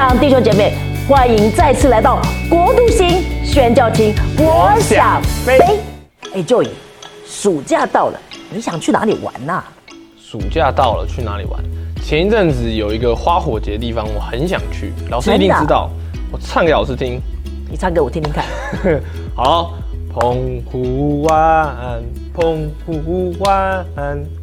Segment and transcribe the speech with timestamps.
[0.00, 0.72] 上弟兄姐妹，
[1.06, 5.58] 欢迎再次来到国度星宣教厅，我想飞。
[6.34, 6.68] 哎，Joy，
[7.26, 8.18] 暑假到了，
[8.48, 9.62] 你想去哪里玩呐、
[10.18, 11.62] 暑假到了，去哪里玩？
[12.02, 14.90] 前一阵子有一个花火节的地方，我很想去。
[15.10, 15.90] 老师一定知道，
[16.32, 17.20] 我唱给老师听。
[17.70, 18.46] 你唱给我听听看。
[19.36, 19.74] 好，
[20.14, 23.84] 澎湖湾，澎湖湾，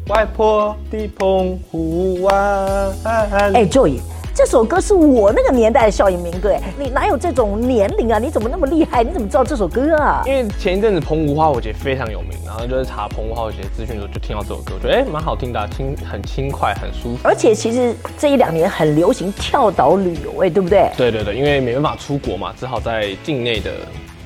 [0.06, 2.92] 外婆的澎湖湾。
[3.04, 3.98] 哎，Joy，
[4.38, 8.20] 这首歌是我那个年代的校园民歌，哎，你哪有这种年龄啊？
[8.20, 9.02] 你怎么那么厉害？
[9.02, 10.22] 你怎么知道这首歌啊？
[10.24, 17.18] 因为前一阵子澎湖花火节非常有名，然后就是查澎湖花火节资讯的时候，就听到这首歌，我觉得哎蛮好听的啊、轻很轻快，很舒服。
[17.24, 20.88] 而且其实这一两年很流行跳岛旅游，哎，对不对？
[20.96, 23.72] 对对对，因为没办法出国嘛，只好在境内的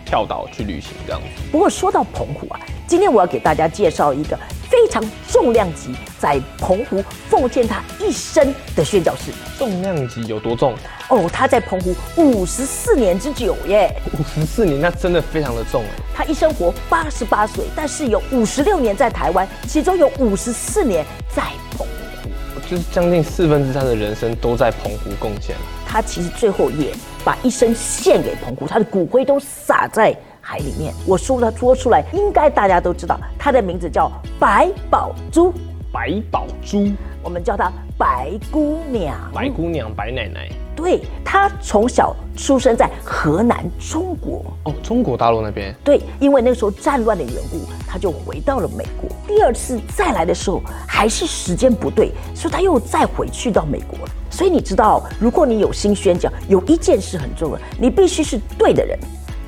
[0.05, 1.27] 跳岛去旅行这样子。
[1.51, 4.39] 不过说到澎湖啊，今天我要给大家介绍一个
[4.73, 9.31] 非常重量级，在澎湖奉献他一生的宣教士。
[9.59, 10.75] 重量级有多重？
[11.11, 16.03] 哦，他在澎湖五十四年之久耶，五十四年，那真的非常的重哎。
[16.15, 21.05] 他一生活八十八岁，但是有五十六年在台湾，其中有五十四年
[21.37, 21.43] 在
[21.77, 21.93] 澎湖。
[22.67, 25.63] 就是将近四分之三的人生都在澎湖贡献了。
[25.87, 30.93] 他其实最后也把一生献给澎湖，他的骨灰都撒在海里面。
[31.07, 35.55] 我说他说出来，应该大家都知道，他的名字叫白宝珠，
[35.91, 39.17] 白宝珠，我们叫她白姑娘。
[39.33, 40.49] 白姑娘，白奶奶。
[40.75, 45.73] 对她从小出生在河南中国，哦，中国大陆那边。
[45.85, 49.09] 对，因为那个时候战乱的缘故，她就回到了美国。
[49.29, 54.13] 第二次再来的时候，还是时间不对，所以她又再回去到美国了。
[54.31, 58.99] 所以你知道，如果你有心宣讲，有一件事很重要，你必须是对的人，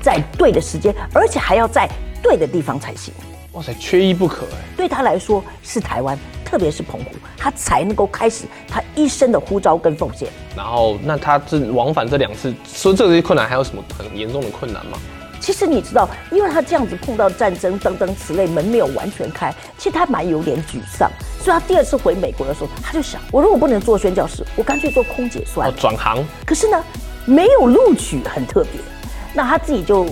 [0.05, 1.89] 在对的时间，而且还要在
[2.21, 3.11] 对的地方才行。
[3.53, 4.57] 哇塞，缺一不可哎。
[4.77, 10.29] 对他来说是台湾，特别是澎湖，他才能够开始他一生的呼召跟奉献。
[10.55, 14.99] 然后，那他这往返这两次，说这些困难，还有什么很严重的困难吗？
[15.39, 21.09] 其实你知道，因为他这样子碰到战争等等此类，门没有完全开，其实他蛮有点沮丧。
[21.41, 25.77] 所以他第二次回美国的时候，他就想，我如果不能做宣教师，我干脆做空姐算哦，了。
[25.79, 26.23] 转行。
[26.45, 26.83] 可是呢，
[27.25, 28.79] 没有录取，很特别。
[29.35, 30.07] 那他自己就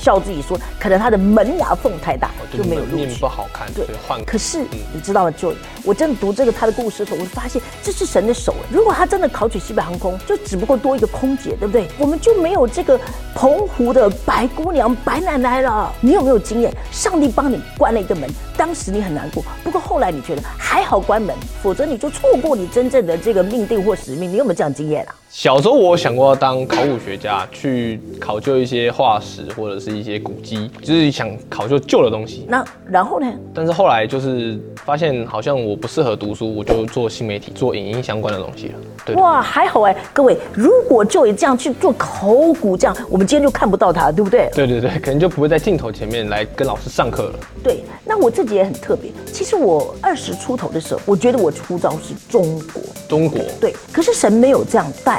[0.00, 3.26] 笑自己说，可能他的门牙缝太大，就没有录取念不。
[3.26, 4.24] 好看，对换。
[4.24, 4.60] 可是
[4.94, 5.30] 你知道吗？
[5.36, 5.52] 就
[5.84, 8.54] 我真的读这个他的故事的时候，我就发现这是神的手。
[8.70, 11.88] 如果他真的考取西北航空，就只不过多一个空姐，对不对？
[11.98, 12.98] 我们就没有这个
[13.34, 15.92] 澎湖的白姑娘、白奶奶了。
[16.00, 16.72] 你有没有经验？
[16.92, 24.30] 上帝帮你关了一个门，当时你很难过，不过后来你觉得还好关门，否则你就错过你真正的这个命定或使命。
[24.30, 25.14] 你有没有这样经验啊？
[25.30, 32.46] 小时候我有想过要当考古学家，去考究一些化石或者是一些古迹，就是想考究旧的东西。
[32.48, 33.30] 那然后呢？
[33.54, 38.74] 但是后来就是发现好像我不适合读书，我就做新媒体，做影音相关的东西了。
[39.04, 42.28] 对，哇，还好哎，各位，如果就以这样去做考
[42.58, 44.48] 古，这样我们今天就看不到他，对不对？
[44.54, 47.34] 对对对，可能就不会在镜头前面来跟老师上课了。
[47.62, 49.12] 对，那我自己也很特别。
[49.30, 55.17] 其实我二十出头的时候，我觉得我出招是中国，中国，对，可是神没有这样带。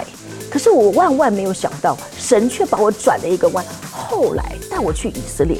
[0.49, 5.57] 可是我万万没有想到，神却把我转了一个弯，后来带我去以色列。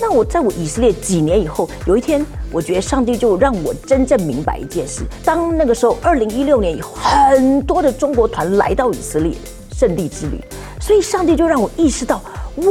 [0.00, 9.32] 那我在我以色列几年以后，有一天，我觉得上帝就让我真正明白一件事：当那个时候，二零一六年以后，很多的中国团来到以色列
[9.74, 10.40] 圣地之旅，
[10.80, 12.20] 所以上帝就让我意识到，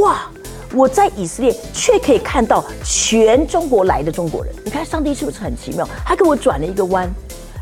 [0.02, 0.30] 哇！
[0.74, 5.88] 我在以色列却可以看到全中国来的中国人，你看上帝是不是很奇妙？
[6.04, 7.08] 他给我转了一个弯。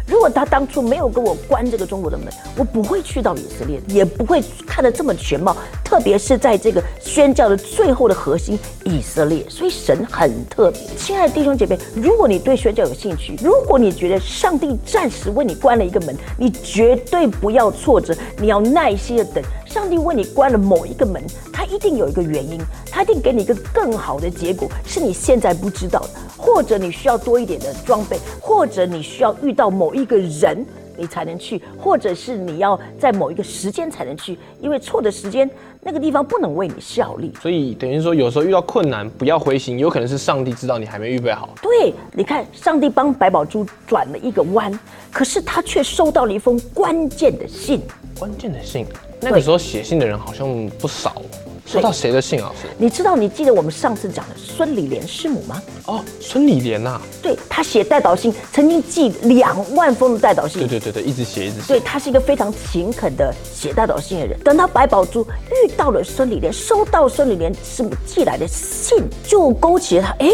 [0.06, 2.26] 如果他当初没有跟我关这个中国的门，
[2.56, 5.56] 我不会去到以色列，也不会看得这么全貌。
[5.82, 10.81] 特别是在这个宣教的最后的核心以色列，所以神很特别。
[10.97, 19.43] 亲爱的弟兄姐妹，如果你对宣教有兴趣，如果你觉得上帝暂时为你关了一个门，你绝对不要挫折，你要耐心的等。
[19.66, 21.20] 上帝为你关了某一个门，
[21.64, 22.60] 他一定有一个原因，
[22.91, 30.62] 他一定给你一个更好的结果，是你现在不知道的，或者你需要多一点的装备，或者你需要遇到某一个人，
[30.94, 35.50] 你才能去，或者是你要在某一个时间才能去，因为错的时间
[35.81, 37.32] 那个地方不能为你效力。
[37.40, 41.49] 所以等于说有时候遇到困难不要灰心，有可能是上帝知道你还没预备好。
[41.62, 44.78] 对，你看，上帝帮白宝珠转了一个弯，
[45.11, 47.81] 可是他却收到了一封关键的信。
[48.19, 48.87] 关键的信，
[49.20, 51.20] 那个时候写信的人好像不少。
[51.66, 52.52] 收到谁的信啊？
[52.78, 55.62] 你知道，你记得我们上次讲的孙理莲师母吗？
[55.87, 57.00] 哦，孙理莲呐。
[57.22, 60.61] 对他写代祷信，曾经寄两万封的代祷信。
[60.61, 61.66] 对对对对，一直写一直写。
[61.69, 64.38] 对他是一个非常勤恳的写代祷信的人。
[64.40, 70.28] 等到白宝珠遇到了孙理莲，收到孙理莲师母寄来的信，就勾起了他，哎，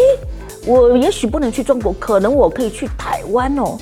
[0.65, 3.77] 我也许不能去中国，可能我可以去台湾哦。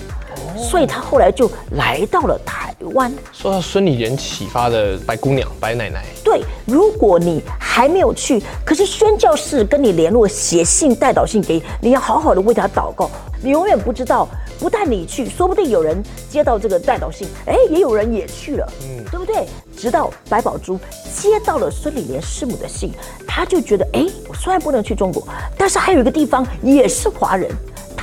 [0.58, 3.12] 所以他后来就来到了台湾。
[3.32, 13.10] 受到孙理莲启发的白姑娘、白奶奶，对，如果你还没有去，可是宣教士跟你联络，写信代祷信给你，你要好好的为他祷告。
[13.42, 14.28] 你永远不知道，
[14.60, 19.48] 不但你去，说不定有人接到这个代祷信，哎，也有人也去了，嗯，对不对？
[19.78, 20.78] 直到白宝珠
[21.16, 22.92] 接到了孙理莲师母的信，
[23.26, 25.26] 他就觉得，哎，我虽然不能去中国，
[25.58, 27.50] 但是还有一个地方也是华人。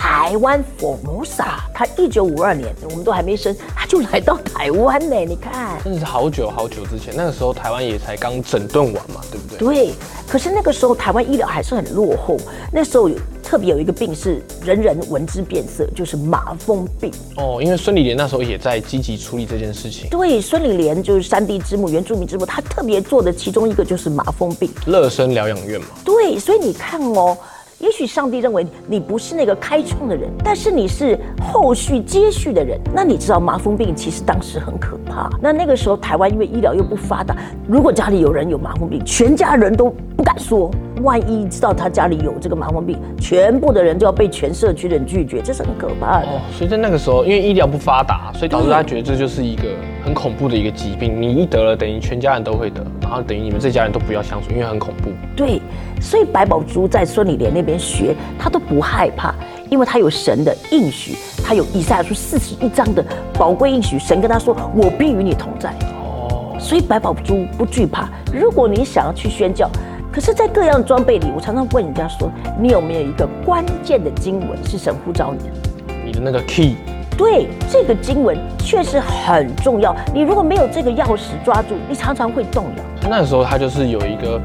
[0.09, 5.17] 台湾佛摩萨，他一九五二年，我们都还没生，他就来到台湾呢。
[5.27, 9.59] 你看，真的是好久好久之前，那个时候台湾也才刚整顿完嘛，对不对？
[9.59, 9.95] 对。
[10.29, 12.37] 可是那个时候台湾医疗还是很落后，
[12.73, 17.11] 那时候有特别有一个病是人人闻之变色，就是麻风病。
[17.37, 20.09] 哦，因为孙理莲那时候也在积极处理这件事情。
[20.09, 24.71] 对，孙理莲就是山地之母、原住民之母，他特别做的其中一个就是麻风病。
[24.87, 25.89] 乐生疗养院嘛。
[26.05, 27.37] 对，所以你看哦。
[27.79, 32.81] 也许上帝认为你不是那个开创的人，但是你是后续接续的人。
[32.95, 35.29] 那你知道麻风病其实当时很可怕。
[35.43, 37.37] 那那个时候台湾因为医疗又不发达，
[37.69, 40.71] 如果家里有人有麻风病，全家人都不敢说。
[41.03, 46.27] 万一知道他家里有这个麻风病，全部的人就要被全社区的人拒绝，这是很可怕的。
[46.27, 49.65] 哦，所以在那个时候，因为医疗不发达，所以导致他觉得这就是一个
[50.07, 51.21] 很恐怖的一个疾病。
[51.21, 55.11] 你一得了，等于全家人都会得，然后等于你们这家人都不要相处，因为很恐怖。
[55.35, 55.61] 对。
[56.01, 59.35] 所以白宝珠在孙理莲那边学，他都不害怕，
[59.69, 68.09] 因为他有神的应许，他有以赛亚书四十一章的宝贵应许，神跟他说：“我必与你同在。”哦，所以白宝珠不惧怕。
[68.33, 69.69] 如果你想要去宣教，
[70.13, 72.31] 可是，在各样装备里，我常常问人家说
[72.61, 75.95] ：“你有没有一个关键的经文是神呼召你的？
[76.05, 76.77] 你的那个 key？”
[77.17, 79.95] 对，这个经文确实很重要。
[80.13, 83.09] 你如果没有这个钥匙抓住，你常常会动摇。
[83.09, 84.41] 那时候他就是有一个。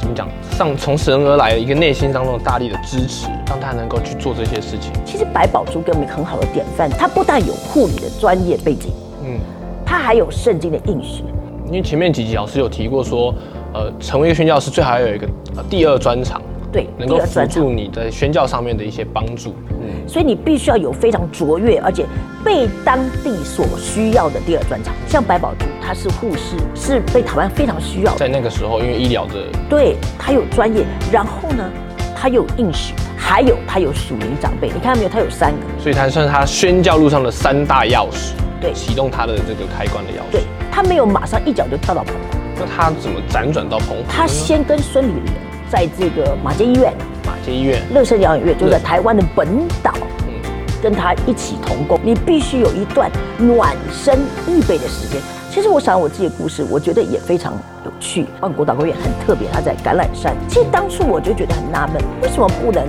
[0.00, 0.26] 怎么讲？
[0.52, 4.90] 上从神而来的一个内心当中的大力的支持，让他能够去做这些事情。
[5.04, 8.90] 其实白宝珠给我们很好的典范，他不但有护理的专业背景，
[9.22, 9.38] 嗯，
[9.84, 11.22] 他还有圣经的应许。
[11.66, 13.34] 因为前面几集老师有提过说，
[13.74, 16.40] 呃，成为一个宣教师最好要有一个呃第二专长。
[16.72, 19.54] 对，能够辅助你在宣教上面的一些帮助。
[19.80, 22.06] 嗯，所以你必须要有非常卓越，而且
[22.44, 24.94] 被当地所需要的第二专长。
[25.08, 28.14] 像白宝珠，他是护士，是被台湾非常需要。
[28.16, 31.68] 在那个时候，因为医疗的，对他有专业，然后呢，
[32.14, 34.68] 他有应许，还有他有属灵长辈。
[34.68, 35.08] 你看到没有？
[35.08, 38.32] 他有三个，所以他算是他宣教路上的三大钥匙。
[38.60, 40.32] 对，启动他的这个开关的钥匙。
[40.32, 44.04] 对他没有马上一脚就跳到澎湖，那他怎么辗转到澎湖？
[44.08, 45.49] 他先跟孙理莲。
[45.70, 46.92] 在这个马街医院，
[47.24, 49.46] 马街医院，乐生疗养院就在台湾的本
[49.84, 49.94] 岛，
[50.26, 50.34] 嗯，
[50.82, 51.98] 跟他一起同工。
[52.02, 53.08] 你必须有一段
[53.38, 54.18] 暖身
[54.48, 55.22] 预备的时间。
[55.48, 57.52] 其实我想我自己的故事，我觉得也非常
[57.84, 58.26] 有趣。
[58.40, 60.34] 万国岛公园很特别，它在橄榄山。
[60.48, 62.84] 其实当初我就觉得很纳闷，为什么不能？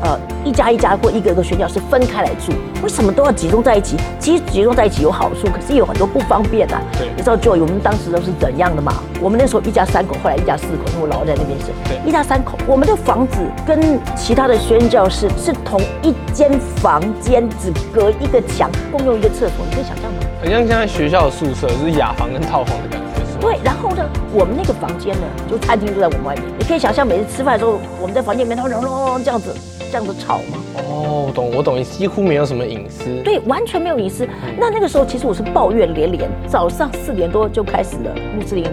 [0.00, 2.52] 呃，一家一家或一个一个宣教是分开来住，
[2.82, 3.96] 为什么都要集中在一起？
[4.20, 6.80] 其实集中在一起有好处，可是也有很多不方便啊。
[6.96, 8.94] 对，你知道 Joy 我们当时都是怎样的嘛？
[9.20, 11.66] 我们那时候一家三口，后来一家四口，因为我老在那边是。
[11.84, 20.20] 对，一家三口，我们的房子跟其他的宣教室是同一间房间，只隔一个墙，共用一个厕所，你可以想象吗？
[20.40, 23.06] 很像现在学校的宿舍，是雅房跟套房的感觉。
[23.40, 29.54] 对，然后呢，我们那个房间呢，就餐厅就在我们外面，你可以想象每次吃饭的时候，我们在房间里面，然后隆隆这样子。
[29.90, 30.58] 这样子吵吗？
[30.88, 33.04] 哦，懂，我懂，几乎没有什么隐私。
[33.24, 34.28] 对，完全没有隐私。
[34.58, 36.30] 那那个时候，其实我是抱怨连连。
[36.46, 38.66] 早上四点多就开始了，穆斯林，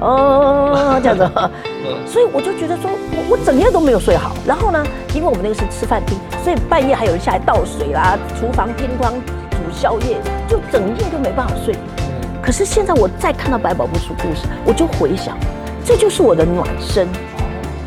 [0.00, 1.30] 哦，这样子。
[2.04, 4.34] 所以我就觉得说，我我整夜都没有睡好。
[4.46, 9.12] 然后呢，因为我们那个是吃饭厅，所以半夜还有人下来倒水啦，厨房天光
[9.50, 10.16] 煮宵夜，
[10.48, 11.74] 就整夜都没办法睡。
[12.42, 15.36] 可是现在我再看到百宝不出故事，我就回想，
[15.84, 17.08] 这就是我的暖身。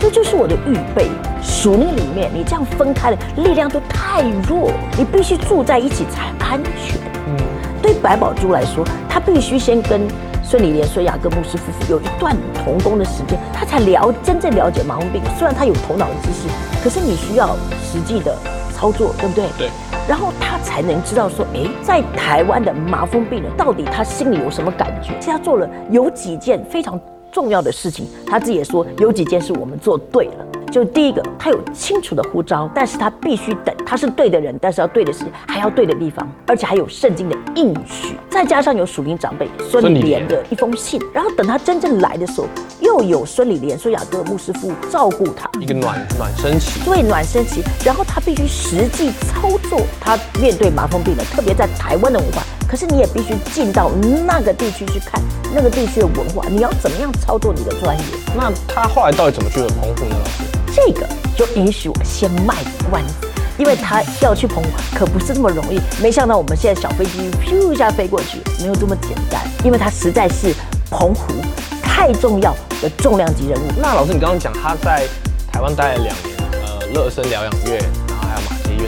[0.09, 1.07] 这就是我的预备。
[1.39, 6.99] 属灵里面，你这样分开的力量都太弱，你必须住在一起才安全。
[7.27, 7.37] 嗯，
[7.79, 10.01] 对白宝珠来说，他必须先跟
[10.43, 15.21] 孙理莲、孙雅各牧师夫妇有一段同工的时间，他才了真正了解麻风病。
[15.37, 16.47] 虽然他有头脑的知识，
[16.83, 18.35] 可是你需要实际的
[18.73, 19.45] 操作，对不对？
[19.59, 19.69] 对。
[20.07, 25.13] 然后他才能知道说，哎，在台湾的麻风病人到底他心里有什么感觉？
[25.21, 26.99] 他做了有几件非常。
[27.31, 30.45] 重要的事情，他自己也说有几件事我们做对了。
[30.71, 42.47] 就第一个，他有清楚的呼召，但是他必须等，他是对的人，但是要对的事，还要对的地方，而且还有圣经的应许，再加上有属灵长辈孙理莲的一封信，然后等他真正来的时候，
[42.81, 52.43] 又有孙理莲、孙雅各牧师父照顾他，一个暖暖身期，对暖身期，然后他必须实际操作，他面对麻风病的，特别在台湾的文化。
[52.69, 53.89] 可是你也必须进到
[54.27, 55.19] 那个地区去看
[55.51, 58.03] 那个地区的文化，你要怎么样操作你的专业？
[58.37, 60.15] 那他后来到底怎么去了澎湖呢？
[60.19, 60.43] 老师，
[60.75, 62.55] 这个就允许我先卖
[62.91, 63.27] 关子。
[63.57, 65.81] 因为他要去澎湖可不是那么容易。
[66.01, 70.53] 没想到我们现在小飞机咻一下飞过去，没有这么简单，因为他实在是
[70.89, 71.33] 澎湖
[71.81, 73.63] 太重要的重量级人物。
[73.81, 75.05] 那老师，你刚刚讲他在
[75.51, 77.83] 台湾待了两年，呃，乐生疗养院，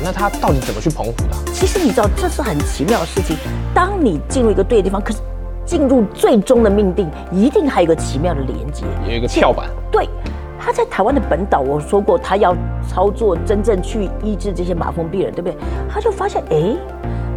[0.04, 1.52] 那他到底怎么去澎湖的？
[1.54, 3.38] 其实你知道，这是很奇妙的事情。
[3.74, 5.20] 当你进入一个对的地方，可是
[5.66, 9.70] 进入最终的命定，一定还有一个奇妙的连接，有一个跳板。
[9.92, 10.10] 对，
[10.60, 12.56] 他在台湾的本岛，我说过他要
[12.88, 15.56] 操作真正去医治这些麻风病人，对不对？
[15.90, 16.76] 他就发现，哎，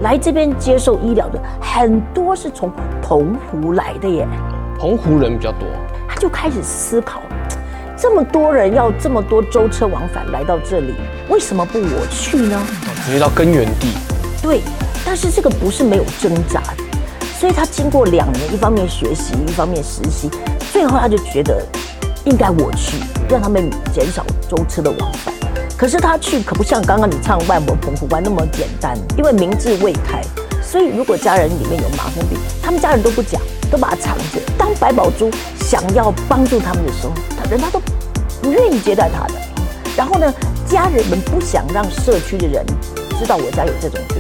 [0.03, 4.27] 来这边接受医疗的很多是从澎湖来的耶，
[4.79, 5.69] 澎湖人比较多。
[6.09, 7.21] 他就开始思考，
[8.05, 10.93] 这么多人要这么多舟车往返来到这里，
[11.31, 12.63] 为什么不我去呢？
[13.07, 13.89] 直接到根源地。
[14.43, 14.61] 对，
[15.07, 16.63] 但是这个不是没有挣扎，
[17.41, 20.29] 所以他经过两年，一方面学习，一方面实习，
[20.71, 21.67] 最后他就觉得
[22.27, 25.33] 应该我去，让他们减少舟车的往返。
[25.75, 30.21] 可是他去可不像刚刚你唱万博澎湖湾那么简单，因为明智未开，
[30.63, 34.39] 所以如果家人里面有麻风病，他们家人都不讲，都把它藏着。
[34.59, 37.81] 当白宝珠想要帮助他们的时候，他人家都
[38.45, 39.35] 不愿意接待他的。
[39.97, 40.31] 然后呢，
[40.67, 42.63] 家人们不想让社区的人
[43.19, 44.19] 知道我家有这种病。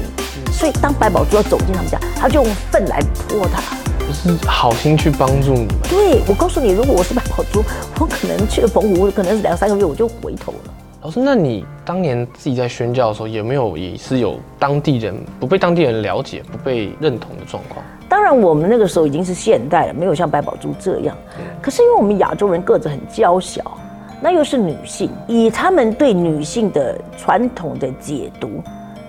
[0.50, 3.60] 所以，当白宝珠要走进他们家，他就用粪来泼他。
[4.06, 5.68] 不是好心去帮助你们。
[5.90, 7.62] 对，我告诉你，如果我是白宝珠，
[8.00, 10.72] 我可能去了澎湖，可能是两三个月我就回头了。
[11.02, 17.84] 老师，那你当年自己在宣教的时候，有没有也是有当地人不被当地人了解、不被认同的状况？
[18.08, 21.16] 当然，我们那个时候已经是现代了，没有像白宝珠这样。
[21.60, 23.76] 可是因为我们亚洲人个子很娇小，
[24.24, 28.48] 那又是女性，以他们对女性的传统的解读。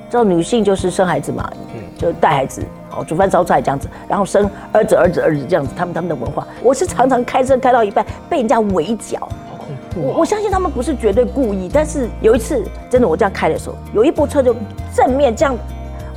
[0.10, 10.02] 知道女性就是生孩子嘛，嗯，就带孩子，好煮饭烧菜这样子，然后生儿子儿子儿子这样子，他们他们的文化，我是常常开车开到一半被人家围剿，好恐怖。
[10.02, 14.54] 我我相信他们不是绝对故意，但是有一次真的我这样开的时候，有一部车就
[14.94, 15.56] 正面这样，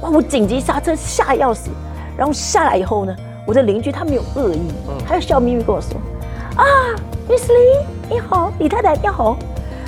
[0.00, 1.70] 哇，我紧急刹车吓要死，
[2.16, 3.14] 然后下来以后呢，
[3.46, 4.72] 我的邻居他没有恶意，
[5.06, 6.00] 他就笑眯眯跟我说，
[6.56, 6.66] 啊
[7.28, 9.36] ，Miss Lee 你好，李太太你好，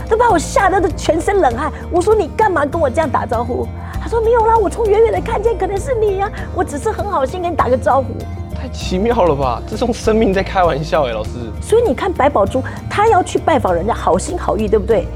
[0.06, 1.72] 都把我吓得都全身冷汗。
[1.90, 3.66] 我说你干嘛跟我这样打招呼？
[3.98, 6.30] 他说没有啦，我从远远的看见，可能是你呀。
[6.54, 8.08] 我只是很好心跟你打个招呼。
[8.54, 9.62] 太奇妙了吧？
[9.66, 11.30] 这种生命在开玩笑哎，老师。
[11.62, 15.06] 所以你看白宝珠，他要去拜访人家，好心好意，对不对？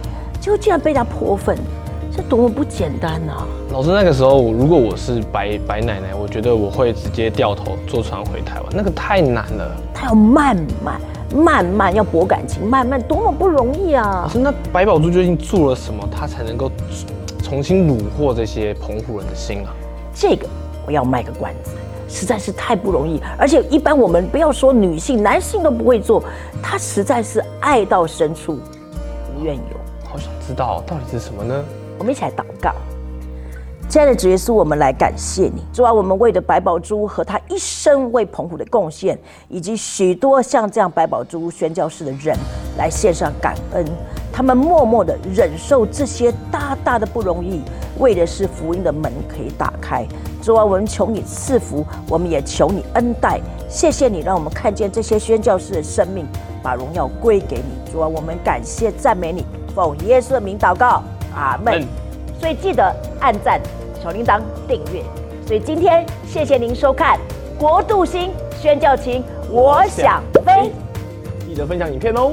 [0.40, 1.58] 结果竟然被人家泼粪，
[2.16, 3.44] 这多么不简单啊！
[3.70, 9.76] 老师那个时候，如果我是白白奶奶，我觉得我会直接掉头坐船回台湾，那个太难了。
[9.92, 10.98] 他要慢慢
[11.32, 14.22] 慢慢要博感情，慢慢多么不容易啊！
[14.24, 16.70] 老师，那白宝珠究竟做了什么，他才能够？
[17.42, 19.74] 重新虏获这些澎湖人的心啊！
[20.14, 20.48] 这个
[20.86, 21.72] 我要卖个关子，
[22.08, 23.20] 实在是太不容易。
[23.38, 26.24] 而且一般我们不要说女性，男性都不会做。
[26.62, 28.58] 他实在是爱到深处
[29.36, 29.76] 无怨尤。
[30.08, 31.62] 好想知道到底是什么呢？
[31.98, 32.72] 我们一起来祷告。
[33.86, 35.62] 亲爱的主耶稣，我们来感谢你。
[35.72, 39.16] 主啊，我们为了白宝珠和他一生为澎湖的贡献，
[39.48, 42.36] 以及许多像这样白宝珠宣教士的人，
[42.76, 43.84] 来献上感恩。
[44.32, 47.62] 他们默默的忍受这些大大的不容易，
[48.00, 50.04] 为的是福音的门可以打开。
[50.42, 53.40] 主啊，我们求你赐福，我们也求你恩待。
[53.68, 56.26] 谢谢你，让我们看见这些宣教士的生命，
[56.64, 57.92] 把荣耀归给你。
[57.92, 61.00] 主啊，我们感谢赞美你，奉耶稣的名祷告，
[61.36, 61.86] 阿门。
[62.40, 63.60] 所以记得按赞、
[64.02, 65.02] 小铃铛、订阅。
[65.46, 67.18] 所以今天谢谢您收看
[67.60, 70.72] 《国度星宣教情》，我想飞，
[71.46, 72.32] 记得分享影片哦。